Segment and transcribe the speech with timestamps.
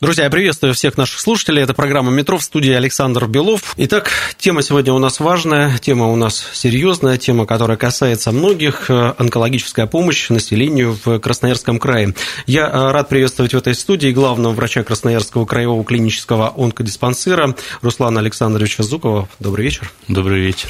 [0.00, 1.60] Друзья, я приветствую всех наших слушателей.
[1.60, 3.74] Это программа «Метро» в студии Александр Белов.
[3.78, 8.88] Итак, тема сегодня у нас важная, тема у нас серьезная, тема, которая касается многих.
[8.90, 12.14] э, Онкологическая помощь населению в Красноярском крае.
[12.46, 18.84] Я э, рад приветствовать в этой студии главного врача Красноярского краевого клинического онкодиспансера Руслана Александровича
[18.84, 19.28] Зукова.
[19.40, 19.90] Добрый вечер.
[20.06, 20.68] Добрый вечер.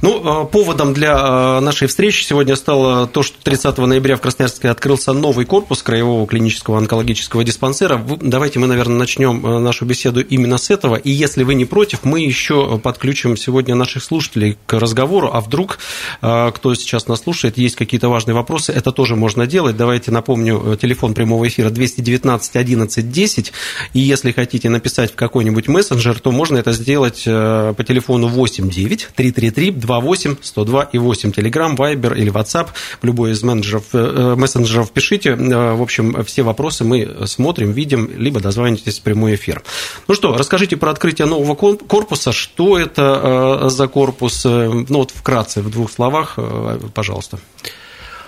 [0.00, 5.12] Ну, э, поводом для нашей встречи сегодня стало то, что 30 ноября в Красноярске открылся
[5.12, 8.00] новый корпус Краевого клинического онкологического диспансера.
[8.20, 10.96] Давайте мы, наверное, начнем э, нашу беседу именно с этого.
[10.96, 15.30] И если вы не против, мы еще подключим сегодня наших слушателей к разговору.
[15.32, 15.78] А вдруг,
[16.20, 19.78] э, кто сейчас нас слушает, есть какие-то важные вопросы, это тоже можно делать.
[19.78, 23.52] Давайте напомню, э, телефон прямого эфира 219 11 10.
[23.94, 29.70] И если хотите написать в какой-нибудь мессенджер, то можно это сделать по телефону 89 333
[29.70, 31.32] 28 102 и 8.
[31.32, 32.68] Телеграм, Вайбер или WhatsApp.
[33.00, 35.34] В любой из менеджеров, мессенджеров пишите.
[35.34, 39.62] В общем, все вопросы мы смотрим, видим, либо дозванивайтесь в прямой эфир.
[40.08, 42.32] Ну что, расскажите про открытие нового корпуса.
[42.32, 44.44] Что это э, за корпус?
[44.44, 47.38] Э, Ну вот вкратце, в двух словах, э, пожалуйста.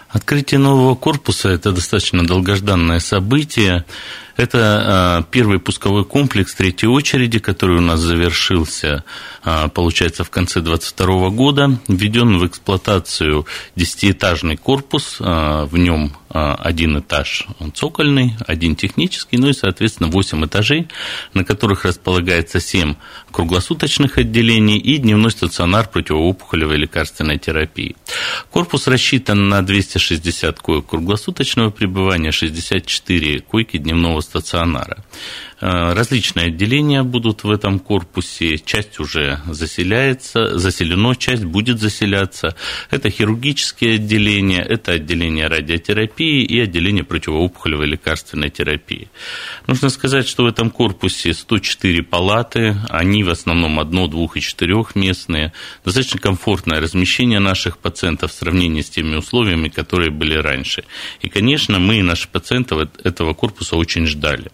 [0.09, 3.84] Открытие нового корпуса– это достаточно долгожданное событие.
[4.37, 9.05] Это а, первый пусковой комплекс третьей очереди, который у нас завершился,
[9.45, 11.79] а, получается, в конце 2022 года.
[11.89, 19.53] Введен в эксплуатацию десятиэтажный корпус, а, в нем один этаж цокольный, один технический, ну и,
[19.53, 20.89] соответственно, 8 этажей,
[21.35, 22.95] на которых располагается 7
[23.31, 27.97] круглосуточных отделений и дневной стационар противоопухолевой лекарственной терапии.
[28.51, 35.05] Корпус рассчитан на 260 коек круглосуточного пребывания, 64 койки дневного стационара.
[35.61, 42.57] Э, Различные отделения будут в этом корпусе, часть уже заселяется, заселено, часть будет заселяться.
[42.91, 49.09] Это хирургические отделения, это отделение радиотерапии и отделение противоопухолевой лекарственной терапии.
[49.69, 55.53] Нужно сказать, что в этом корпусе 104 палаты, они в основном одно, двух и четырехместные.
[55.85, 60.85] Достаточно комфортное размещение наших пациентов в сравнении с теми условиями, которые были раньше.
[61.21, 64.50] И, конечно, мы и наши пациенты этого корпуса очень ждали.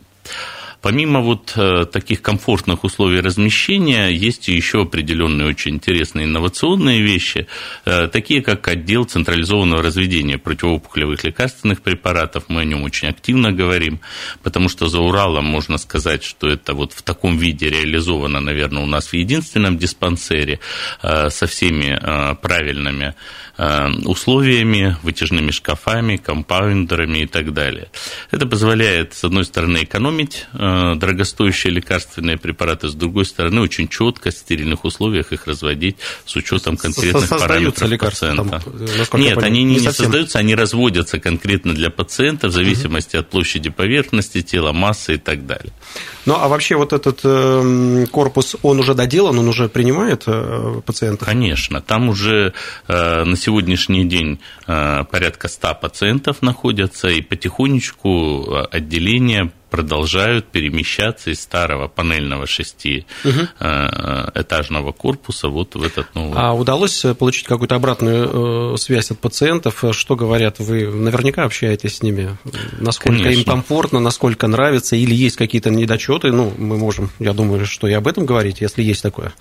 [0.81, 7.49] Помимо вот э, таких комфортных условий размещения, есть еще определенные очень интересные инновационные вещи,
[7.85, 12.45] э, такие как отдел централизованного разведения противоопухолевых лекарственных препаратов.
[12.47, 14.01] Мы о нем очень активно говорим,
[14.45, 18.87] потому что за Уралом можно сказать, что это вот в таком виде реализовано, наверное, у
[18.87, 20.61] нас в единственном диспансере
[21.03, 21.99] э, со всеми
[22.41, 23.15] правильными
[24.05, 27.89] условиями, вытяжными шкафами, компаундерами и так далее.
[28.31, 30.47] Это позволяет, с одной стороны, экономить
[30.97, 36.77] дорогостоящие лекарственные препараты, с другой стороны, очень четко, в стерильных условиях их разводить с учетом
[36.77, 38.63] конкретных Создаются параметров там, пациента.
[38.99, 40.05] насколько я Нет, они не, не совсем.
[40.05, 45.47] создаются, они разводятся конкретно для пациента в зависимости от площади поверхности тела, массы и так
[45.47, 45.73] далее.
[46.27, 51.27] Ну, а вообще вот этот э, корпус, он уже доделан, он уже принимает э, пациентов?
[51.27, 52.53] Конечно, там уже
[52.87, 61.31] э, на сегодняшний день э, порядка 100 пациентов находятся, и потихонечку э, отделения продолжают перемещаться
[61.31, 66.35] из старого панельного шестиэтажного корпуса вот в этот новый.
[66.37, 69.85] А удалось получить какую-то обратную э, связь от пациентов?
[69.93, 70.59] Что говорят?
[70.59, 72.37] Вы наверняка общаетесь с ними.
[72.79, 73.53] Насколько им Конечно.
[73.53, 76.33] комфортно, насколько нравится, или есть какие-то недочеты?
[76.33, 79.33] Ну, мы можем, я думаю, что и об этом говорить, если есть такое.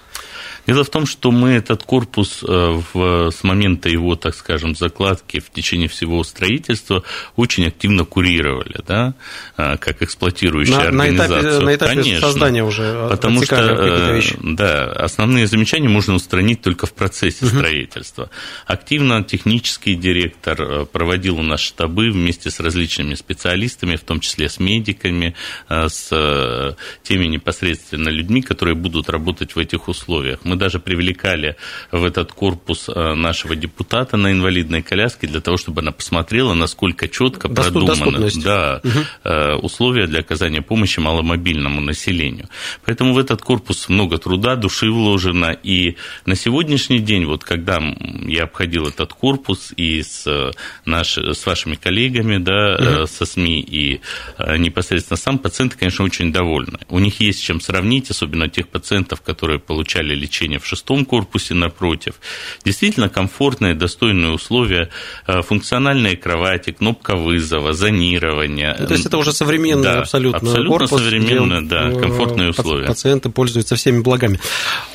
[0.68, 5.40] Дело в том, что мы этот корпус э, в, с момента его, так скажем, закладки
[5.40, 7.04] в течение всего строительства
[7.38, 9.14] очень активно курировали, да,
[9.56, 12.28] э, как эксплуатирующая На, на этапе, на этапе Конечно.
[12.28, 14.36] создания уже Потому что, какие-то э, вещи.
[14.42, 18.30] да, основные замечания можно устранить только в процессе строительства.
[18.66, 24.50] Активно технический директор э, проводил у нас штабы вместе с различными специалистами, в том числе
[24.50, 25.36] с медиками,
[25.70, 30.40] э, с теми непосредственно людьми, которые будут работать в этих условиях.
[30.44, 31.56] Мы даже привлекали
[31.92, 37.48] в этот корпус нашего депутата на инвалидной коляске для того, чтобы она посмотрела, насколько четко
[37.48, 38.82] Доступ- продумано да,
[39.24, 42.50] э, условия для оказания помощи маломобильному населению.
[42.86, 45.52] Поэтому в этот корпус много труда, души вложено.
[45.64, 45.96] И
[46.26, 47.82] на сегодняшний день, вот когда
[48.26, 50.52] я обходил этот корпус и с,
[50.86, 53.08] наш, с вашими коллегами, да, угу.
[53.08, 54.02] со СМИ, и
[54.58, 56.80] непосредственно сам пациенты, конечно, очень довольны.
[56.90, 62.16] У них есть чем сравнить, особенно тех пациентов, которые получали лечение в шестом корпусе напротив.
[62.64, 64.90] Действительно комфортные, достойные условия,
[65.26, 68.76] функциональные кровати, кнопка вызова, зонирование.
[68.80, 72.88] Ну, то есть это уже современный да, абсолютно, абсолютно корпус, современный, да, комфортные условия.
[72.88, 74.40] Пациенты пользуются всеми благами.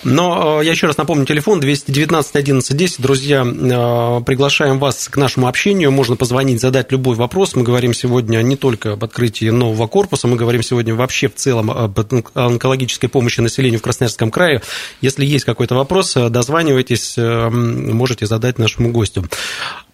[0.05, 3.01] Но я еще раз напомню, телефон 219 11 10.
[3.01, 5.91] Друзья, приглашаем вас к нашему общению.
[5.93, 7.55] Можно позвонить, задать любой вопрос.
[7.55, 11.71] Мы говорим сегодня не только об открытии нового корпуса, мы говорим сегодня вообще в целом
[11.71, 11.99] об
[12.35, 14.63] онкологической помощи населению в Красноярском крае.
[15.01, 19.25] Если есть какой-то вопрос, дозванивайтесь, можете задать нашему гостю.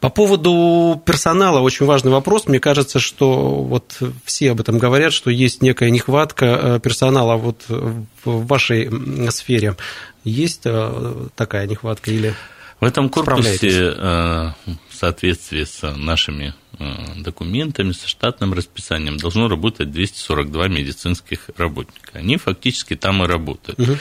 [0.01, 2.47] По поводу персонала очень важный вопрос.
[2.47, 7.65] Мне кажется, что вот все об этом говорят, что есть некая нехватка э, персонала вот
[7.69, 8.91] в вашей
[9.31, 9.77] сфере.
[10.25, 12.35] Есть э, такая нехватка или
[12.81, 14.53] в этом корпусе э,
[14.89, 22.11] в соответствии с нашими Э, документами, со штатным расписанием должно работать 242 медицинских работника.
[22.13, 23.81] Они фактически там и работают.
[23.81, 23.97] Угу.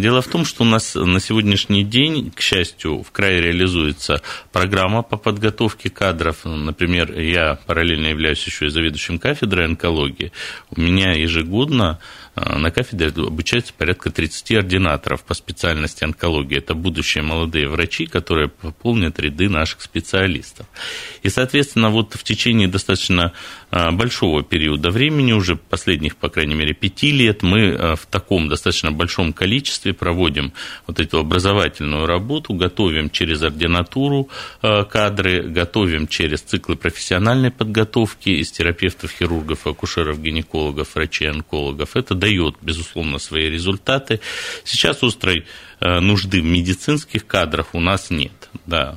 [0.00, 4.20] Дело в том, что у нас на сегодняшний день, к счастью, в крае реализуется
[4.52, 6.44] программа по подготовке кадров.
[6.44, 10.32] Например, я параллельно являюсь еще и заведующим кафедрой онкологии.
[10.70, 11.98] У меня ежегодно
[12.36, 16.58] на кафедре обучается порядка 30 ординаторов по специальности онкологии.
[16.58, 20.66] Это будущие молодые врачи, которые пополнят ряды наших специалистов.
[21.22, 23.32] И, соответственно, вот в течение достаточно
[23.70, 28.92] большого периода времени, уже последних, по крайней мере, пяти лет, мы а, в таком достаточно
[28.92, 30.52] большом количестве проводим
[30.86, 34.28] вот эту образовательную работу, готовим через ординатуру
[34.62, 41.96] а, кадры, готовим через циклы профессиональной подготовки из терапевтов, хирургов, акушеров, гинекологов, врачей, онкологов.
[41.96, 44.20] Это дает, безусловно, свои результаты.
[44.64, 45.44] Сейчас острой
[45.80, 48.32] нужды в медицинских кадрах у нас нет.
[48.64, 48.96] Да,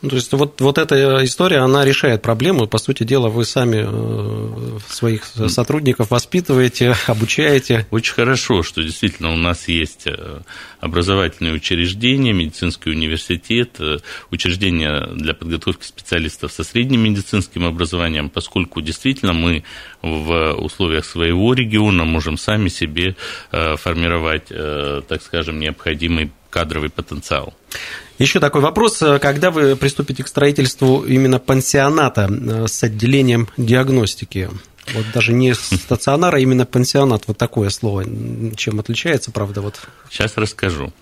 [0.00, 2.66] то есть вот, вот эта история, она решает проблему.
[2.66, 7.86] По сути дела, вы сами э, своих сотрудников воспитываете, обучаете.
[7.90, 10.40] Очень хорошо, что действительно у нас есть э,
[10.80, 13.98] образовательные учреждения, медицинский университет, э,
[14.30, 19.64] учреждения для подготовки специалистов со средним медицинским образованием, поскольку действительно мы
[20.00, 23.16] в условиях своего региона можем сами себе
[23.50, 27.54] формировать, так скажем, необходимый кадровый потенциал.
[28.20, 29.02] Еще такой вопрос.
[29.22, 34.50] Когда вы приступите к строительству именно пансионата э, с отделением диагностики?
[34.92, 38.04] Вот даже не стационар, а именно пансионат, вот такое слово.
[38.56, 39.62] Чем отличается, правда?
[39.62, 39.80] Вот.
[40.10, 40.92] Сейчас расскажу.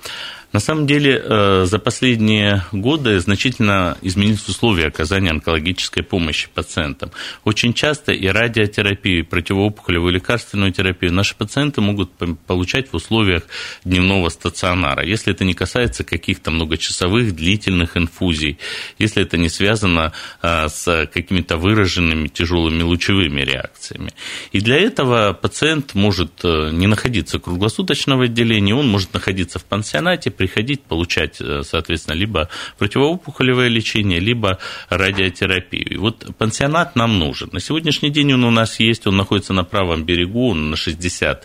[0.53, 7.11] На самом деле, э, за последние годы значительно изменились условия оказания онкологической помощи пациентам.
[7.45, 12.13] Очень часто и радиотерапию, и противоопухолевую лекарственную терапию наши пациенты могут
[12.47, 13.43] получать в условиях
[13.85, 18.59] дневного стационара, если это не касается каких-то многочасовых длительных инфузий,
[18.99, 24.13] если это не связано э, с какими-то выраженными тяжелыми лучевыми реакциями.
[24.53, 29.65] И для этого пациент может э, не находиться круглосуточно в отделении, он может находиться в
[29.67, 32.49] пансионате, приходить, получать, э, соответственно, либо
[32.79, 34.59] противоопухолевое лечение, либо
[34.89, 35.95] радиотерапию.
[35.95, 37.51] И вот пансионат нам нужен.
[37.53, 41.45] На сегодняшний день он у нас есть, он находится на правом берегу, на 60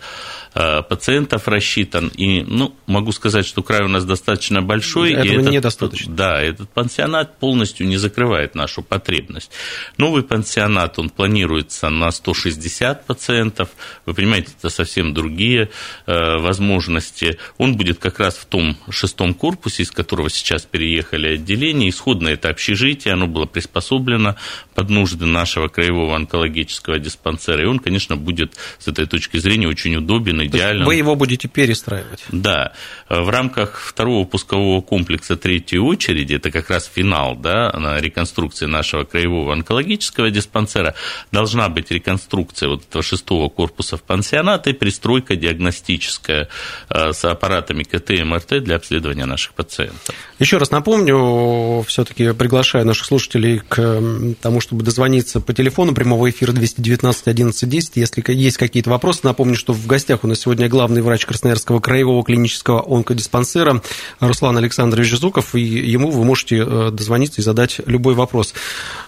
[0.54, 2.08] пациентов рассчитан.
[2.08, 5.12] И, ну, могу сказать, что край у нас достаточно большой.
[5.12, 6.14] Этого и этот, недостаточно.
[6.14, 9.50] Да, этот пансионат полностью не закрывает нашу потребность.
[9.98, 13.70] Новый пансионат, он планируется на 160 пациентов.
[14.06, 15.70] Вы понимаете, это совсем другие
[16.06, 17.38] э, возможности.
[17.58, 21.88] Он будет как раз в том шестом корпусе, из которого сейчас переехали отделения.
[21.88, 24.36] Исходно это общежитие, оно было приспособлено
[24.74, 27.62] под нужды нашего краевого онкологического диспансера.
[27.62, 30.86] И он, конечно, будет с этой точки зрения очень удобен идеальном.
[30.86, 32.24] Вы его будете перестраивать?
[32.30, 32.72] Да.
[33.08, 39.04] В рамках второго пускового комплекса третьей очереди, это как раз финал да, на реконструкции нашего
[39.04, 40.94] краевого онкологического диспансера,
[41.32, 46.48] должна быть реконструкция вот этого шестого корпуса в пансионат и пристройка диагностическая
[46.88, 50.14] э, с аппаратами КТ и МРТ для обследования наших пациентов.
[50.38, 54.02] Еще раз напомню, все-таки приглашаю наших слушателей к
[54.40, 57.96] тому, чтобы дозвониться по телефону прямого эфира 219 11 10.
[57.96, 61.78] Если есть какие-то вопросы, напомню, что в гостях у нас нас сегодня главный врач Красноярского
[61.78, 63.80] краевого клинического онкодиспансера
[64.18, 68.52] Руслан Александрович Зуков, и ему вы можете э, дозвониться и задать любой вопрос.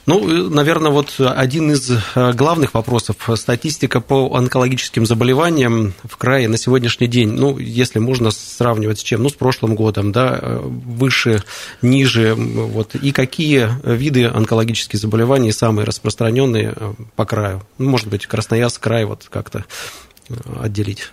[0.06, 7.08] Ну, наверное, вот один из главных вопросов– статистика по онкологическим заболеваниям в крае на сегодняшний
[7.08, 11.42] день, ну, если можно сравнивать с чем, ну, с прошлым годом, да, выше,
[11.82, 16.76] ниже, вот, и какие виды онкологических заболеваний самые распространенные
[17.16, 17.62] по краю?
[17.78, 19.64] Ну, может быть, Красноярск край вот как-то
[20.28, 21.10] э, отделить.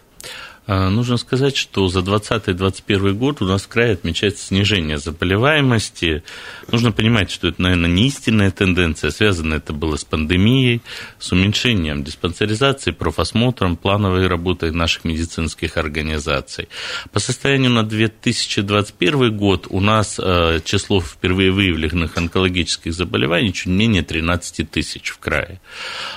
[0.65, 6.23] А, нужно сказать, что за 2020-2021 год у нас в крае отмечается снижение заболеваемости.
[6.71, 9.11] Нужно понимать, что это, наверное, не истинная тенденция.
[9.11, 10.81] Связано это было с пандемией,
[11.19, 16.69] с уменьшением диспансеризации, профосмотром, плановой работой наших медицинских организаций.
[17.11, 24.03] По состоянию на 2021 год у нас э, число впервые выявленных онкологических заболеваний чуть менее
[24.03, 25.59] 13 тысяч в крае.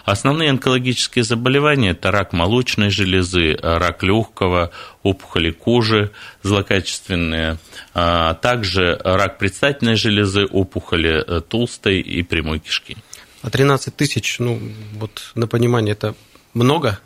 [0.04, 4.70] Основные онкологические заболевания– это рак молочной железы, рак легкого, легкого,
[5.02, 6.10] опухоли кожи
[6.42, 7.58] злокачественные,
[7.94, 12.96] а также рак предстательной железы, опухоли э, толстой и прямой кишки.
[13.42, 14.60] А 13 тысяч, ну,
[14.94, 16.14] вот на понимание, это
[16.54, 16.98] много?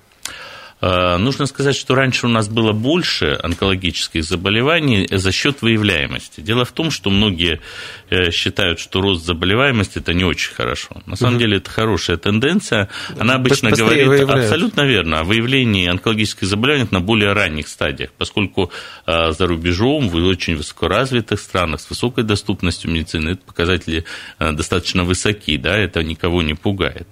[0.80, 6.40] Э, нужно сказать, что раньше у нас было больше онкологических заболеваний за счет выявляемости.
[6.40, 7.60] Дело в том, что многие
[8.08, 11.02] э, считают, что рост заболеваемости это не очень хорошо.
[11.06, 12.88] На самом деле это хорошая тенденция.
[13.18, 14.44] Она обычно говорит выявляют.
[14.44, 18.72] абсолютно верно о выявлении онкологических заболеваний на более ранних стадиях, поскольку
[19.06, 24.04] э, за рубежом в очень высокоразвитых странах с высокой доступностью медицины эти показатели
[24.38, 27.06] достаточно высоки, да, это никого не пугает.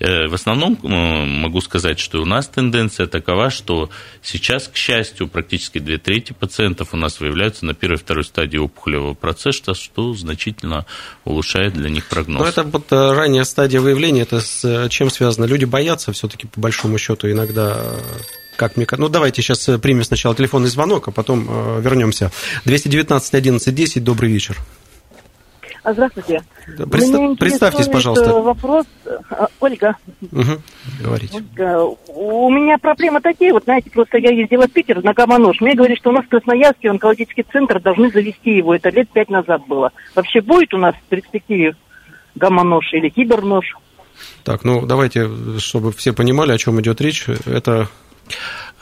[0.00, 3.90] В основном могу сказать, что у нас тенденция такова, что
[4.22, 8.56] сейчас, к счастью, практически две трети пациентов у нас выявляются на первой и второй стадии
[8.58, 10.86] опухолевого процесса, что значительно
[11.24, 12.40] улучшает для них прогноз.
[12.40, 15.44] Но это вот э, ранняя стадия выявления, это с э, чем связано?
[15.44, 17.98] Люди боятся все-таки, по большому счету, иногда э,
[18.56, 18.86] как мне...
[18.90, 22.32] Ну, давайте сейчас примем сначала телефонный звонок, а потом вернемся.
[22.64, 24.58] 219 11 10, добрый вечер.
[25.82, 26.42] А, здравствуйте.
[26.90, 27.34] Предста...
[27.38, 28.32] Представьтесь, пожалуйста.
[28.34, 28.86] Вопрос.
[29.30, 29.96] А, Ольга.
[30.20, 31.02] Угу.
[31.02, 31.36] Говорите.
[31.36, 35.60] Ольга, у меня проблемы такие, вот знаете, просто я ездила в Питер на Гаманож.
[35.60, 38.74] Мне говорят, что у нас в Красноярске онкологический центр должны завести его.
[38.74, 39.92] Это лет пять назад было.
[40.14, 41.74] Вообще будет у нас в перспективе
[42.34, 43.76] гамма-нож или кибернож?
[44.44, 47.26] Так, ну давайте, чтобы все понимали, о чем идет речь.
[47.46, 47.88] Это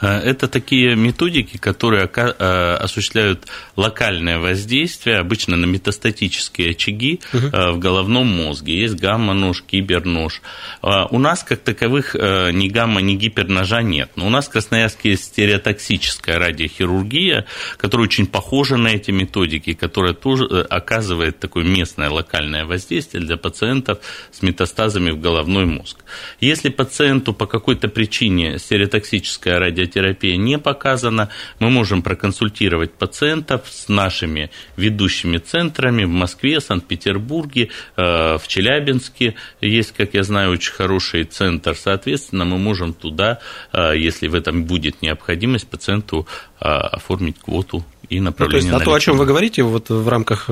[0.01, 7.49] это такие методики, которые э, осуществляют локальное воздействие, обычно на метастатические очаги угу.
[7.49, 8.81] в головном мозге.
[8.81, 10.41] Есть гамма-нож, кибернож.
[10.83, 14.11] У нас, как таковых, ни гамма, ни гиперножа нет.
[14.17, 20.15] Но у нас в Красноярске есть стереотоксическая радиохирургия, которая очень похожа на эти методики, которая
[20.15, 23.99] тоже оказывает такое местное локальное воздействие для пациентов
[24.33, 25.99] с метастазами в головной мозг.
[26.41, 31.29] Если пациенту по какой-то причине стереотоксическая радиохирургия радиотерапия не показана,
[31.59, 39.35] мы можем проконсультировать пациентов с нашими ведущими центрами в Москве, Санкт-Петербурге, э, в Челябинске.
[39.61, 41.75] Есть, как я знаю, очень хороший центр.
[41.75, 43.39] Соответственно, мы можем туда,
[43.73, 46.27] э, если в этом будет необходимость, пациенту
[46.61, 48.73] э, оформить квоту и направление.
[48.73, 50.51] Ну, то есть, а то, о чем вы говорите вот в рамках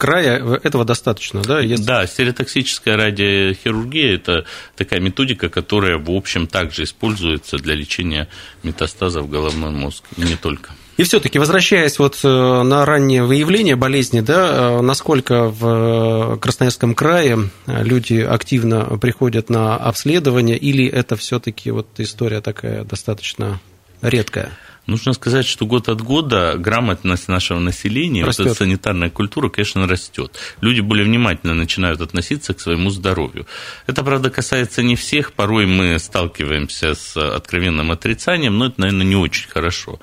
[0.00, 1.60] края этого достаточно, да?
[1.60, 1.84] Если...
[1.84, 8.28] Да, стереотоксическая радиохирургия– это такая методика, которая, в общем, также используется для лечения
[8.62, 10.70] метастазов в головной мозг, и не только.
[10.96, 12.28] И все-таки, возвращаясь вот э,
[12.62, 20.56] на раннее выявление болезни, да, э, насколько в Красноярском крае люди активно приходят на обследование,
[20.58, 23.60] или это все-таки вот история такая достаточно
[24.02, 24.52] редкая?
[24.90, 28.46] Нужно сказать, что год от года грамотность нашего населения, растет.
[28.46, 30.36] вот эта санитарная культура, конечно, растет.
[30.60, 33.46] Люди более внимательно начинают относиться к своему здоровью.
[33.86, 35.32] Это, правда, касается не всех.
[35.32, 40.00] Порой мы сталкиваемся с откровенным отрицанием, но это, наверное, не очень хорошо.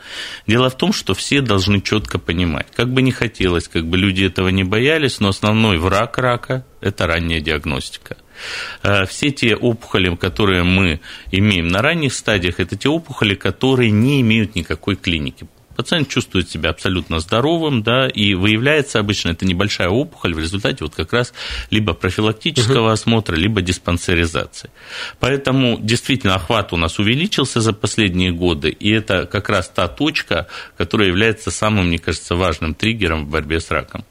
[0.47, 4.23] Дело в том, что все должны четко понимать, как бы не хотелось, как бы люди
[4.23, 8.15] этого не боялись, но основной враг рака– это ранняя диагностика.
[8.83, 10.99] Э, все те опухоли, которые мы
[11.31, 15.47] имеем на ранних стадиях, это те опухоли, которые не имеют никакой клиники.
[15.77, 20.95] Пациент чувствует себя абсолютно здоровым, да, и выявляется обычно это небольшая опухоль в результате вот
[20.95, 21.33] как раз
[21.69, 24.71] либо профилактического осмотра, либо диспансеризации.
[25.19, 30.47] Поэтому действительно охват у нас увеличился за последние годы, и это как раз та точка,
[30.77, 34.03] которая является самым, мне кажется, важным триггером в борьбе с раком.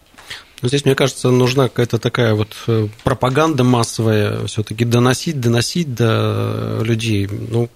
[0.67, 6.81] Но здесь, мне кажется, нужна какая-то такая вот э, пропаганда массовая, все-таки доносить, доносить до
[6.83, 7.29] людей.
[7.31, 7.71] Ну,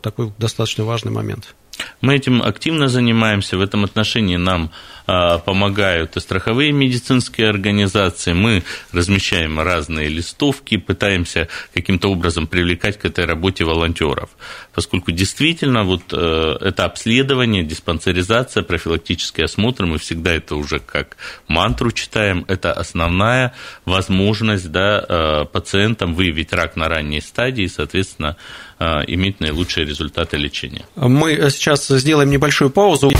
[0.00, 1.54] такой достаточно важный момент.
[2.00, 3.56] Мы этим активно занимаемся.
[3.56, 4.72] В этом отношении нам
[5.06, 8.32] помогают и страховые медицинские организации.
[8.32, 14.30] Мы размещаем разные листовки, пытаемся каким-то образом привлекать к этой работе волонтеров,
[14.74, 21.16] поскольку действительно вот это обследование, диспансеризация, профилактический осмотр, мы всегда это уже как
[21.48, 28.36] мантру читаем, это основная возможность да, пациентам выявить рак на ранней стадии и, соответственно,
[28.78, 30.84] иметь наилучшие результаты лечения.
[30.96, 33.12] Мы сейчас сделаем небольшую паузу.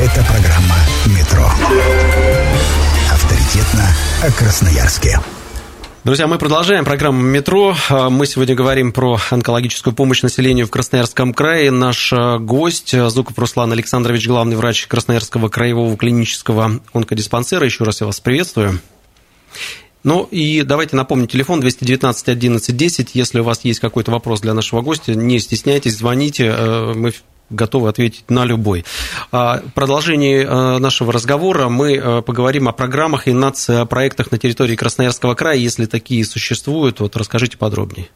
[0.00, 0.76] Это программа
[1.14, 1.44] «Метро».
[3.12, 3.86] Авторитетно
[4.22, 5.20] о Красноярске.
[6.04, 7.76] Друзья, мы продолжаем программу «Метро».
[8.08, 11.70] Мы сегодня говорим про онкологическую помощь населению в Красноярском крае.
[11.70, 17.66] Наш гость Зуков Руслан Александрович, главный врач Красноярского краевого клинического онкодиспансера.
[17.66, 18.80] Еще раз я вас приветствую.
[20.02, 23.10] Ну и давайте напомню, телефон 219 11 10.
[23.12, 26.50] Если у вас есть какой-то вопрос для нашего гостя, не стесняйтесь, звоните.
[26.94, 27.12] Мы
[27.50, 28.84] готовы ответить на любой.
[29.30, 35.34] В продолжении э, нашего разговора мы э, поговорим о программах и нацпроектах на территории Красноярского
[35.34, 35.56] края.
[35.56, 38.08] Если такие существуют, вот расскажите подробнее.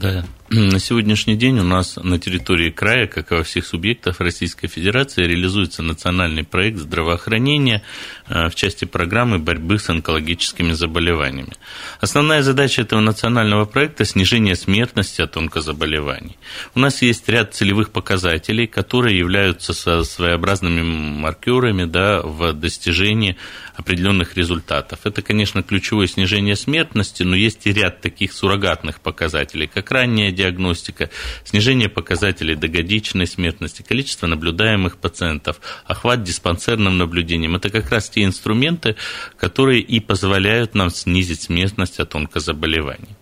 [0.00, 4.66] Да, на сегодняшний день у нас на территории края, как и во всех субъектах Российской
[4.66, 7.82] Федерации, реализуется национальный проект здравоохранения
[8.26, 11.52] э, в части программы борьбы с онкологическими заболеваниями.
[12.00, 16.36] Основная задача этого национального проекта– снижение смертности от онкозаболеваний.
[16.74, 23.36] У нас есть ряд целевых показателей, которые являются своеобразными маркерами да, в достижении
[23.76, 25.00] определенных результатов.
[25.04, 31.10] Это, конечно, ключевое снижение смертности, но есть и ряд таких суррогатных показателей, как ранняя диагностика,
[31.44, 37.56] снижение показателей догодичной смертности, количество наблюдаемых пациентов, охват диспансерным наблюдением.
[37.56, 38.96] Это как раз те инструменты,
[39.36, 43.16] которые и позволяют нам снизить смертность от онкозаболеваний.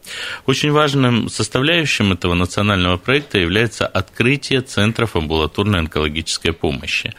[0.46, 7.14] Очень важным составляющим этого национального проекта является открытие центров амбулаторной онкологической помощи.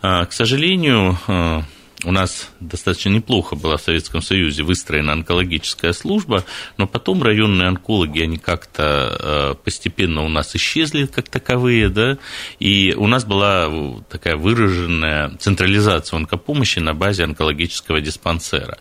[0.00, 1.64] А, к сожалению, а,
[2.04, 6.44] у нас достаточно неплохо была в Советском Союзе выстроена онкологическая служба,
[6.76, 12.18] но потом районные онкологи, они как-то э, постепенно у нас исчезли как таковые, да,
[12.60, 13.68] и у нас была
[14.08, 18.78] такая выраженная централизация онкопомощи на базе онкологического диспансера.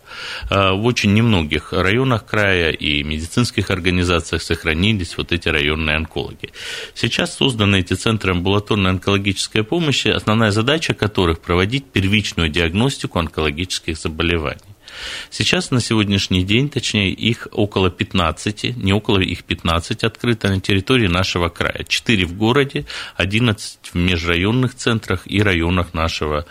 [0.52, 6.52] Э, в очень немногих районах края и медицинских организациях сохранились вот эти районные онкологи.
[6.94, 13.98] Сейчас созданы эти центры амбулаторной онкологической помощи, основная задача которых проводить первичную диагностику диагностику онкологических
[13.98, 14.76] заболеваний.
[15.30, 21.08] Сейчас на сегодняшний день, точнее, их около 15, не около их 15 открыто на территории
[21.08, 21.86] нашего края.
[21.88, 22.86] 4 в городе,
[23.18, 26.46] 11 в межрайонных центрах и районах нашего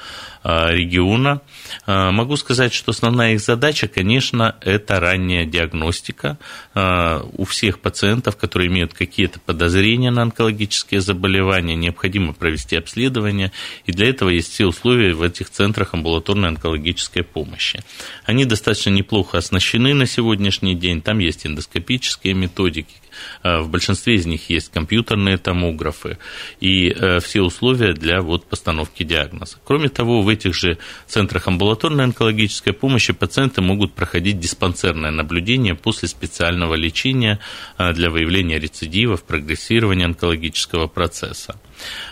[0.46, 1.40] региона.
[1.86, 6.38] А, могу сказать, что основная их задача, конечно, это ранняя диагностика
[6.72, 13.50] а, у всех пациентов, которые имеют какие-то подозрения на онкологические заболевания, необходимо провести обследование,
[13.86, 17.82] и для этого есть все условия в этих центрах амбулаторной онкологической помощи.
[18.24, 23.05] Они достаточно неплохо оснащены на сегодняшний день, там есть эндоскопические методики, Э,
[23.42, 26.18] в большинстве из них есть компьютерные томографы
[26.60, 29.58] и э, все условия для вот постановки диагноза.
[29.64, 36.08] Кроме того, в этих же центрах амбулаторной онкологической помощи пациенты могут проходить диспансерное наблюдение после
[36.08, 37.38] специального лечения
[37.78, 41.58] э, для выявления рецидивов, прогрессирования онкологического процесса.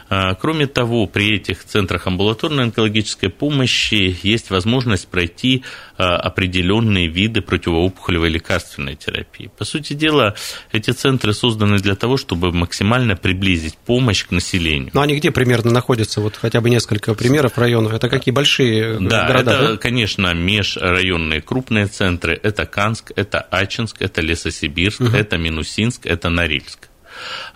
[0.08, 5.64] А, кроме того, при этих центрах амбулаторной онкологической помощи есть возможность пройти
[5.96, 9.50] а, определенные виды противоопухолевой лекарственной терапии.
[9.56, 10.34] По сути дела,
[10.72, 14.90] эти центры созданы для того, чтобы максимально приблизить помощь к населению.
[14.92, 16.20] Но они где примерно находятся?
[16.20, 17.92] Вот хотя бы несколько примеров районов.
[17.92, 19.52] Это какие большие да, города?
[19.52, 22.38] Это, да, конечно, межрайонные крупные центры.
[22.42, 25.16] Это Канск, это Ачинск, это Лесосибирск, угу.
[25.16, 26.88] это Минусинск, это Норильск.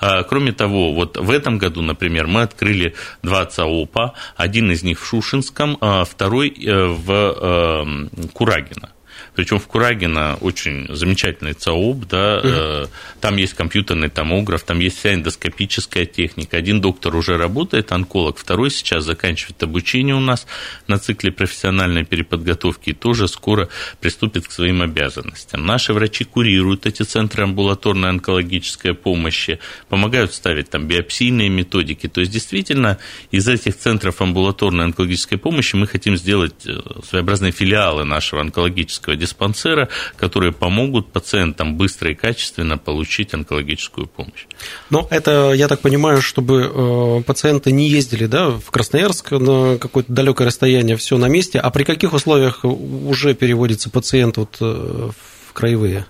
[0.01, 5.01] А, кроме того, вот в этом году, например, мы открыли два ЦАОПа, один из них
[5.01, 8.91] в Шушинском, а второй э, в эм, Курагино.
[9.38, 12.90] Причем в Курагино очень замечательный ЦАОП, да, угу.
[13.20, 16.57] там есть компьютерный томограф, там есть вся эндоскопическая техника.
[16.57, 20.48] Один доктор уже работает, онколог, второй сейчас заканчивает обучение у нас
[20.88, 23.68] на цикле профессиональной переподготовки и тоже скоро
[24.01, 25.64] приступит к своим обязанностям.
[25.64, 32.09] Наши врачи курируют эти центры амбулаторной онкологической помощи, помогают ставить там биопсийные методики.
[32.09, 32.98] То есть, действительно,
[33.31, 39.88] из этих центров амбулаторной онкологической помощи мы хотим сделать э, своеобразные филиалы нашего онкологического диспансера,
[40.17, 44.47] которые помогут пациентам быстро и качественно получить онкологическую помощь.
[44.91, 50.12] Но это, я так понимаю, чтобы э, пациенты не ездили да, в Красноярск на какое-то
[50.12, 51.59] далекое расстояние, все на месте.
[51.59, 56.07] А при каких условиях уже переводится пациент вот э, в краевые?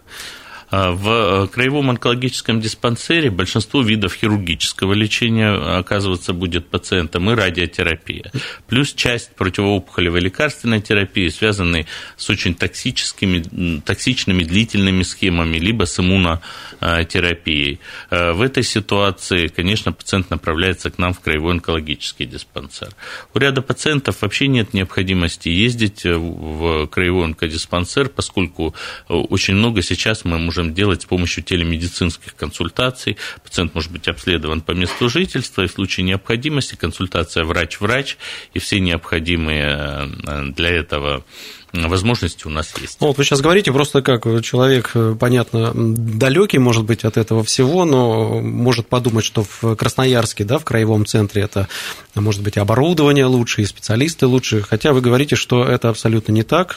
[0.71, 8.31] В краевом онкологическом диспансере большинство видов хирургического лечения оказываться будет пациентам и радиотерапия.
[8.67, 17.81] Плюс часть противоопухолевой лекарственной терапии, связанной с очень токсическими, токсичными длительными схемами, либо с иммунотерапией.
[18.11, 22.91] В этой ситуации, конечно, пациент направляется к нам в краевой онкологический диспансер.
[23.33, 28.75] У ряда пациентов вообще нет необходимости ездить в краевой онкодиспансер, поскольку
[29.09, 33.17] очень много сейчас мы можем делать с помощью телемедицинских консультаций.
[33.43, 38.17] Пациент может быть обследован по месту жительства, и в случае необходимости консультация врач-врач
[38.55, 41.25] и все необходимые э, для этого
[41.73, 43.01] возможности у нас есть.
[43.01, 47.45] Ну, вот вы сейчас говорите просто как человек, э, понятно, далекий, может быть, от этого
[47.45, 51.69] всего, но может подумать, что в Красноярске, да, в краевом центре это,
[52.15, 56.77] может быть, оборудование лучше и специалисты лучше, хотя вы говорите, что это абсолютно не так.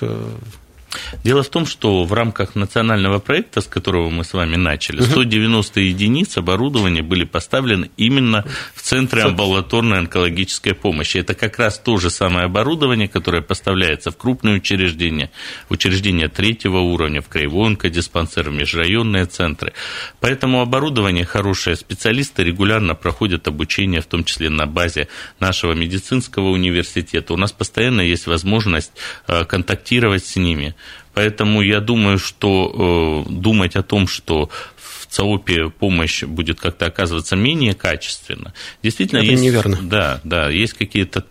[1.23, 5.79] Дело в том, что в рамках национального проекта, с которого мы с вами начали, 190
[5.79, 11.17] единиц оборудования были поставлены именно в Центре амбулаторной онкологической помощи.
[11.17, 15.31] Это как раз то же самое оборудование, которое поставляется в крупные учреждения,
[15.69, 19.73] учреждения третьего уровня, в краевой онкодиспансер, в межрайонные центры.
[20.19, 25.07] Поэтому оборудование хорошее, специалисты регулярно проходят обучение, в том числе на базе
[25.39, 27.33] нашего медицинского университета.
[27.33, 28.91] У нас постоянно есть возможность
[29.27, 30.75] э, контактировать с ними.
[31.13, 37.35] Поэтому я думаю, что э, думать о том, что в ЦАОПе помощь будет как-то оказываться
[37.35, 39.43] менее качественно, действительно Это есть...
[39.43, 39.77] неверно.
[39.81, 41.25] Да, да, есть какие-то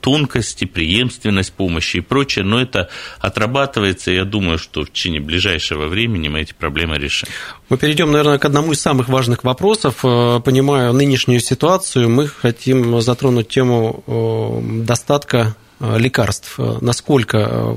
[0.00, 5.86] тонкости, преемственность помощи и прочее, но это отрабатывается, и я думаю, что в течение ближайшего
[5.86, 7.28] времени мы эти проблемы решим.
[7.68, 10.04] Мы перейдем, наверное, к одному из самых важных вопросов.
[10.04, 16.58] Э, понимая нынешнюю ситуацию, мы хотим затронуть тему э, достатка э, лекарств.
[16.80, 17.76] Насколько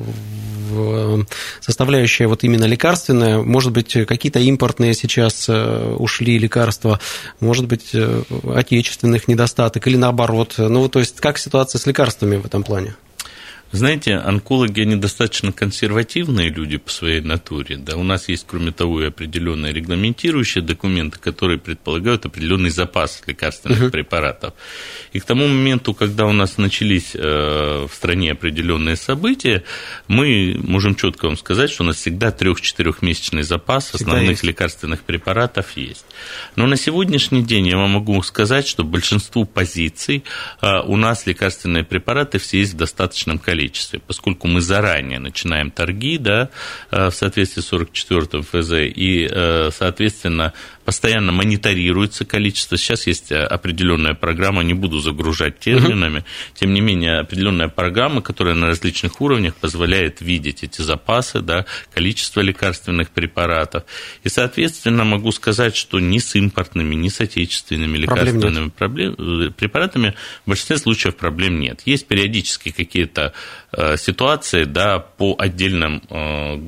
[1.59, 6.99] составляющая вот именно лекарственная, может быть, какие-то импортные сейчас э, ушли лекарства,
[7.39, 10.55] может быть, э, отечественных недостаток или наоборот.
[10.57, 12.95] Ну, то есть, как ситуация с лекарствами в этом плане?
[13.71, 17.77] Знаете, онкологи, они достаточно консервативные люди по своей натуре.
[17.77, 17.95] Да?
[17.95, 23.91] У нас есть, кроме того, и определенные регламентирующие документы, которые предполагают определенный запас лекарственных uh-huh.
[23.91, 24.53] препаратов.
[25.13, 29.63] И к тому моменту, когда у нас начались э, в стране определенные события,
[30.09, 34.43] мы можем четко вам сказать, что у нас всегда трех-четырехмесячный запас основных есть.
[34.43, 36.05] лекарственных препаратов есть.
[36.57, 40.25] Но на сегодняшний день я вам могу сказать, что большинству позиций
[40.61, 45.69] э, у нас лекарственные препараты все есть в достаточном количестве количестве, поскольку мы заранее начинаем
[45.71, 46.49] торги да,
[46.89, 50.53] э, в соответствии с 44 ФЗ, и, э, соответственно,
[50.91, 52.77] постоянно мониторируется количество.
[52.77, 56.25] Сейчас есть э, определенная программа, не буду загружать терминами, угу.
[56.53, 62.41] тем не менее, определенная программа, которая на различных уровнях позволяет видеть эти запасы, да, количество
[62.41, 63.85] лекарственных препаратов.
[64.25, 70.13] И, соответственно, могу сказать, что ни с импортными, ни с отечественными лекарственными проблем проблем, препаратами
[70.45, 71.83] в большинстве случаев проблем нет.
[71.85, 73.31] Есть периодически какие-то
[73.73, 76.59] Э, ситуации да, по отдельным э,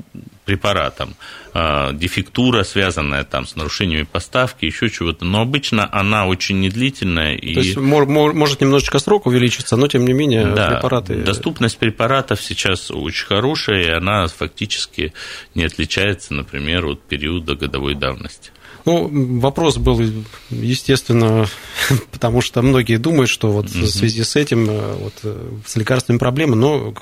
[0.45, 1.15] препаратам.
[1.53, 5.25] Э, дефектура, связанная там, с нарушениями поставки, еще чего-то.
[5.25, 7.37] Но обычно она очень недлительная.
[7.37, 7.53] То и...
[7.53, 11.15] есть может немножечко срок увеличиться, но тем не менее да, препараты.
[11.15, 15.13] Доступность препаратов сейчас очень хорошая, и она фактически
[15.55, 18.51] не отличается, например, от периода годовой давности.
[18.85, 20.01] Ну, вопрос был,
[20.49, 21.47] естественно,
[22.11, 26.19] потому что многие думают, что вот в связи с этим, э, вот, э, с лекарственными
[26.19, 26.93] проблемы, но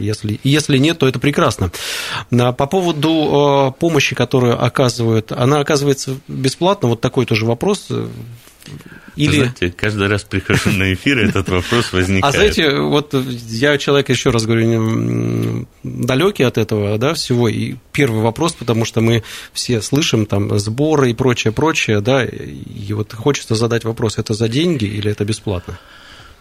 [0.00, 1.70] если, если нет, то это прекрасно.
[2.30, 7.88] По поводу э, помощи, которую оказывают, она оказывается бесплатно, вот такой тоже вопрос.
[9.16, 9.36] Или...
[9.36, 12.24] Знаете, каждый раз прихожу на эфир, этот вопрос возникает.
[12.24, 18.22] А знаете, вот я человек, еще раз говорю, далекий от этого да, всего, и первый
[18.22, 23.54] вопрос, потому что мы все слышим там сборы и прочее, прочее, да, и вот хочется
[23.54, 25.78] задать вопрос, это за деньги или это бесплатно?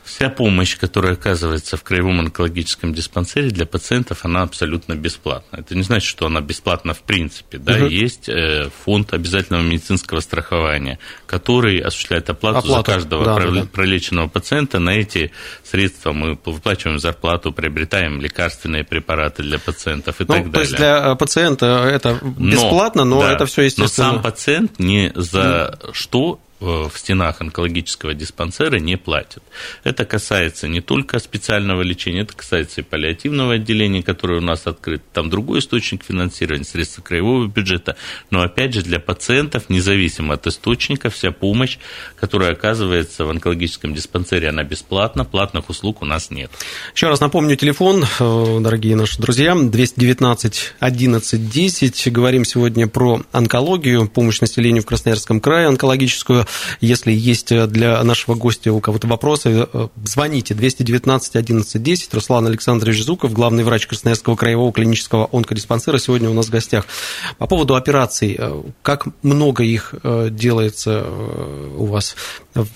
[0.10, 5.58] Вся помощь, которая оказывается в краевом онкологическом диспансере для пациентов, она абсолютно бесплатна.
[5.58, 7.60] Это не значит, что она бесплатна в принципе.
[7.60, 7.76] Да?
[7.76, 7.86] Угу.
[7.86, 12.90] Есть э, фонд обязательного медицинского страхования, который осуществляет оплату, оплату.
[12.90, 13.66] за каждого да, про- да.
[13.72, 14.80] пролеченного пациента.
[14.80, 15.32] На эти
[15.64, 20.54] средства мы выплачиваем зарплату, приобретаем лекарственные препараты для пациентов и ну, так далее.
[20.54, 24.08] То есть для пациента это бесплатно, но, но да, это все естественно.
[24.08, 29.44] Но сам пациент ни за что в стенах онкологического диспансера не платят.
[29.84, 35.04] Это касается не только специального лечения, это касается и паллиативного отделения, которое у нас открыто.
[35.14, 37.96] Там другой источник финансирования, средства краевого бюджета.
[38.30, 41.78] Но опять же для пациентов, независимо от источника, вся помощь,
[42.18, 46.52] которая оказывается в онкологическом диспансере, она бесплатна, платных услуг у нас нет.
[46.94, 52.12] Еще раз напомню телефон, э, дорогие наши друзья, 219 11 10.
[52.12, 56.46] Говорим сегодня про онкологию, помощь населению в Красноярском крае онкологическую.
[56.82, 62.14] Если есть для нашего гостя у кого-то вопросы, э, звоните 219 11 10.
[62.14, 66.86] Руслан Александрович Зуков, главный врач Красноярского краевого клинического онкодиспансера, сегодня у нас в гостях.
[67.38, 69.94] По поводу операций, э, как много их
[70.32, 71.06] делается
[71.78, 72.16] у вас?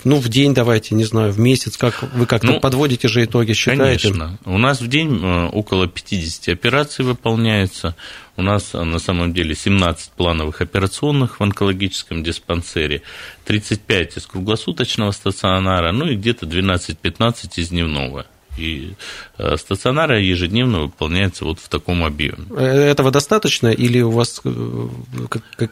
[0.04, 3.52] Ну, в день давайте, не знаю, в месяц, как вы как-то ну, подводите же итоги,
[3.52, 4.08] считаете?
[4.08, 4.38] Конечно.
[4.44, 7.96] У нас в день около 50 операций выполняется.
[8.36, 13.02] У нас на самом деле 17 плановых операционных в онкологическом диспансере,
[13.44, 18.94] 35 из круглосуточного стационара, ну и где-то 12-15 из дневного и
[19.38, 22.46] э, стационара ежедневно выполняется вот в таком объеме.
[22.56, 24.88] Э, этого достаточно или у вас э,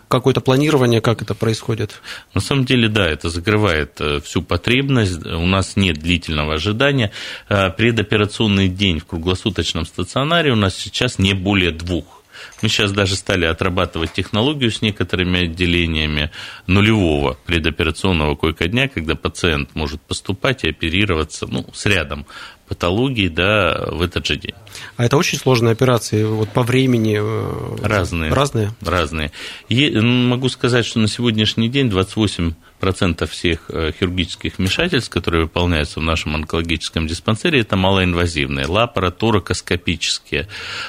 [0.08, 2.00] какое-то планирование, как это происходит?
[2.34, 7.12] На самом деле, да, это закрывает всю потребность, у нас нет длительного ожидания.
[7.48, 12.21] Предоперационный день в круглосуточном стационаре у нас сейчас не более двух
[12.60, 16.30] мы сейчас даже стали отрабатывать технологию с некоторыми отделениями
[16.66, 22.26] нулевого предоперационного койко-дня, когда пациент может поступать и оперироваться ну, с рядом
[22.68, 24.54] патологий да, в этот же день.
[24.96, 27.18] А это очень сложные операции вот по времени?
[27.20, 28.32] Э, разные.
[28.32, 28.70] Разные?
[28.80, 29.30] Разные.
[29.68, 36.00] И могу сказать, что на сегодняшний день 28 процентов всех э, хирургических вмешательств, которые выполняются
[36.00, 40.48] в нашем онкологическом диспансере, это малоинвазивные, лапаротурокоскопические.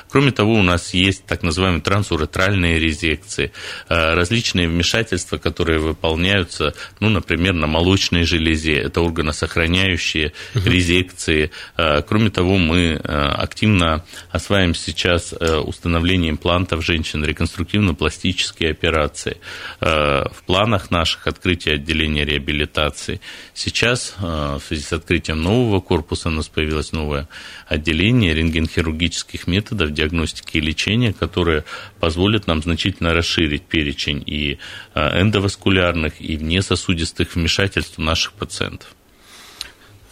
[0.09, 3.51] Кроме того, у нас есть так называемые трансуретральные резекции,
[3.89, 11.51] э, различные вмешательства, которые выполняются, ну, например, на молочной железе, это органосохраняющие резекции.
[11.77, 19.37] Э, кроме того, мы активно осваиваем сейчас установление имплантов женщин, реконструктивно-пластические операции.
[19.79, 23.19] В планах наших открытия отделения реабилитации.
[23.53, 27.27] Сейчас э, в связи с открытием нового корпуса у нас появилось новое
[27.67, 31.65] отделение рентгенхирургических методов диагностики и лечения, которое
[31.99, 34.57] позволит нам значительно расширить перечень и
[34.95, 38.95] э, эндоваскулярных, и внесосудистых вмешательств у наших пациентов.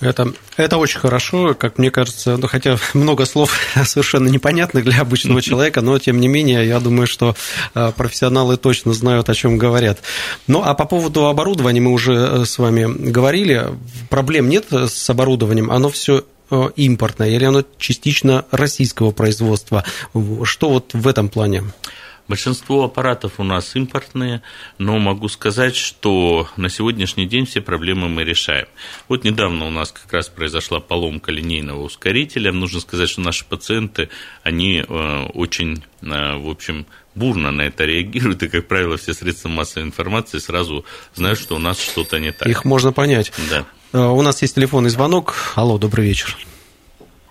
[0.01, 5.41] Это, это очень хорошо, как мне кажется, ну, хотя много слов совершенно непонятных для обычного
[5.41, 7.35] человека, но тем не менее, я думаю, что
[7.75, 9.99] э, профессионалы точно знают, о чем говорят.
[10.47, 13.67] Ну, а по поводу оборудования мы уже э, с вами говорили.
[14.09, 19.83] Проблем нет с оборудованием, оно все э, импортное или оно частично российского производства?
[20.43, 21.63] Что вот в этом плане?
[22.31, 24.41] Большинство аппаратов у нас импортные,
[24.77, 28.67] но могу сказать, что на сегодняшний день все проблемы мы решаем.
[29.09, 32.53] Вот недавно у нас как раз произошла поломка линейного ускорителя.
[32.53, 34.07] Нужно сказать, что наши пациенты,
[34.43, 39.49] они э, очень, э, в общем, бурно на это реагируют, и, как правило, все средства
[39.49, 42.47] массовой информации сразу знают, что у нас что-то не так.
[42.47, 43.33] Их можно понять.
[43.49, 43.65] Да.
[43.91, 45.35] Э, у нас есть телефонный звонок.
[45.55, 46.37] Алло, добрый вечер.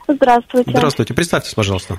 [0.06, 0.70] Здравствуйте.
[0.70, 1.14] Здравствуйте.
[1.14, 1.98] Представьтесь, пожалуйста.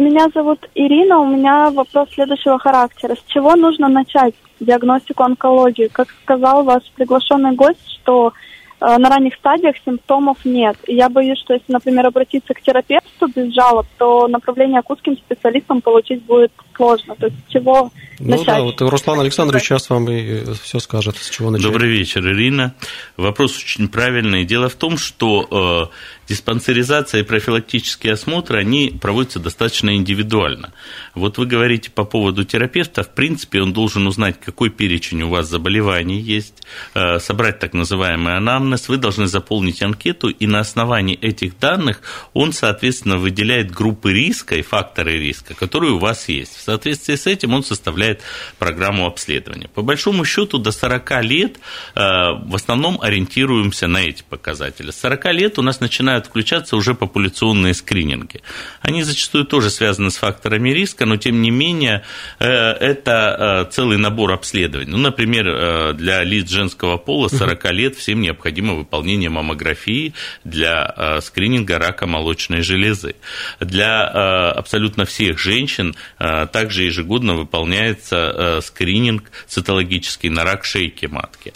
[0.00, 3.14] Меня зовут Ирина, у меня вопрос следующего характера.
[3.14, 5.88] С чего нужно начать диагностику онкологии?
[5.88, 8.32] Как сказал ваш приглашенный гость, что
[8.80, 10.78] э, на ранних стадиях симптомов нет.
[10.86, 15.18] И я боюсь, что если, например, обратиться к терапевту без жалоб, то направление к узким
[15.18, 17.14] специалистам получить будет сложно.
[17.16, 18.46] То есть с чего ну начать?
[18.46, 21.66] да, вот Руслан Александрович сейчас вам и все скажет, с чего начать.
[21.66, 22.74] Добрый вечер, Ирина.
[23.18, 24.44] Вопрос очень правильный.
[24.44, 30.72] Дело в том, что э, диспансеризация и профилактические осмотры, они проводятся достаточно индивидуально.
[31.16, 35.48] Вот вы говорите по поводу терапевта, в принципе, он должен узнать, какой перечень у вас
[35.48, 36.62] заболеваний есть,
[36.94, 42.00] э, собрать так называемый анамнез, вы должны заполнить анкету, и на основании этих данных
[42.32, 46.56] он, соответственно, выделяет группы риска и факторы риска, которые у вас есть.
[46.56, 48.20] В соответствии с этим он составляет
[48.60, 49.66] программу обследования.
[49.66, 51.58] По большому счету до 40 лет
[51.96, 54.92] э, в основном ориентируемся на эти показатели.
[54.92, 58.40] С 40 лет у нас начинают начинают включаться уже популяционные скрининги.
[58.82, 62.02] Они зачастую тоже связаны с факторами риска, но тем не менее
[62.38, 64.90] э, это э, целый набор обследований.
[64.90, 70.12] Ну, например, э, для лиц женского пола 40 лет всем необходимо выполнение маммографии
[70.44, 73.14] для скрининга рака молочной железы.
[73.60, 81.52] Для абсолютно всех женщин также ежегодно выполняется скрининг цитологический на рак шейки матки.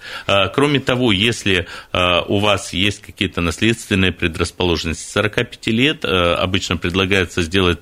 [0.55, 5.03] Кроме того, если у вас есть какие-то наследственные предрасположения, предрасположенности.
[5.03, 7.81] С 45 лет обычно предлагается сделать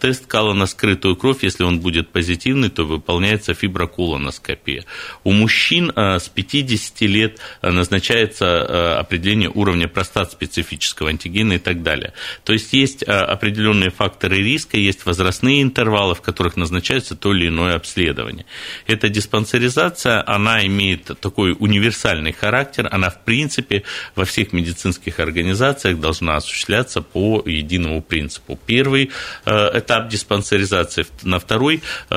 [0.00, 1.42] тест кала на скрытую кровь.
[1.42, 4.84] Если он будет позитивный, то выполняется фиброколоноскопия.
[5.24, 12.12] У мужчин с 50 лет назначается определение уровня простат специфического антигена и так далее.
[12.44, 17.76] То есть есть определенные факторы риска, есть возрастные интервалы, в которых назначается то или иное
[17.76, 18.44] обследование.
[18.86, 23.82] Эта диспансеризация, она имеет такой универсальный характер, она в принципе
[24.14, 28.58] во всех медицинских организациях должна осуществляться по единому принципу.
[28.66, 29.10] Первый
[29.44, 32.14] э, этап диспансеризации, на второй э,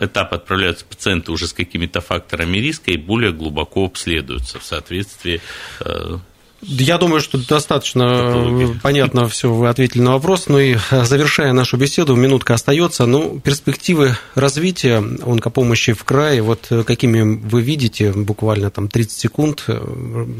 [0.00, 5.40] этап отправляются пациенты уже с какими-то факторами риска и более глубоко обследуются в соответствии
[5.80, 6.18] э,
[6.66, 10.46] я думаю, что достаточно понятно все вы ответили на вопрос.
[10.48, 13.06] Ну и завершая нашу беседу, минутка остается.
[13.06, 19.66] Ну, перспективы развития онкопомощи в крае, вот какими вы видите, буквально там 30 секунд,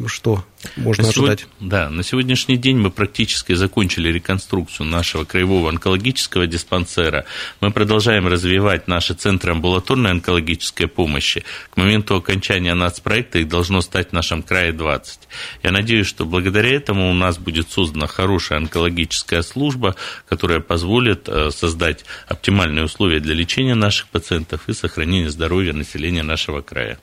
[0.07, 0.45] что
[0.77, 1.41] можно на ожидать?
[1.41, 7.25] Сегодня, да, на сегодняшний день мы практически закончили реконструкцию нашего краевого онкологического диспансера.
[7.61, 11.45] Мы продолжаем развивать наши центры амбулаторной онкологической помощи.
[11.71, 15.21] К моменту окончания нацпроекта их должно стать в нашем крае 20.
[15.63, 19.97] Я надеюсь, что благодаря этому у нас будет создана хорошая онкологическая служба,
[20.29, 26.61] которая позволит э, создать оптимальные условия для лечения наших пациентов и сохранения здоровья населения нашего
[26.61, 26.99] края.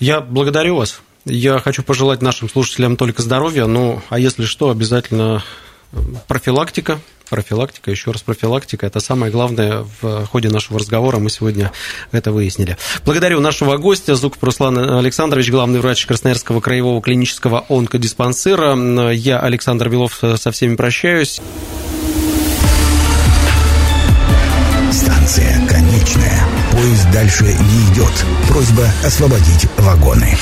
[0.00, 1.00] Я благодарю вас.
[1.26, 5.42] Я хочу пожелать нашим слушателям только здоровья, ну, а если что, обязательно
[5.92, 5.96] э,
[6.28, 11.72] профилактика, профилактика, еще раз профилактика, это самое главное в ходе нашего разговора, мы сегодня
[12.12, 12.76] это выяснили.
[13.06, 19.10] Благодарю нашего гостя, Зуков Руслан Александрович, главный врач Красноярского краевого клинического онкодиспансера.
[19.10, 21.40] Я, Александр Белов, со всеми прощаюсь.
[24.92, 26.46] Станция конечная.
[26.70, 28.12] Поезд дальше не идет.
[28.48, 30.36] Просьба освободить вагоны.